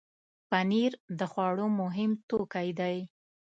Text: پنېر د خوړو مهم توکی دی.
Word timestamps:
پنېر 0.49 0.91
د 1.19 1.21
خوړو 1.31 1.67
مهم 1.81 2.11
توکی 2.29 2.69
دی. 2.79 2.97